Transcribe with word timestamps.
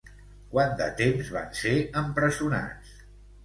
Quant 0.53 0.73
de 0.79 0.87
temps 1.03 1.31
van 1.37 1.53
ser 1.61 1.77
empresonats? 2.05 2.99